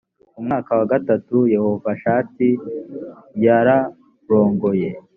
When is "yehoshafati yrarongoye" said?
1.53-4.89